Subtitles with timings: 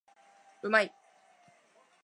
[0.63, 0.91] うまい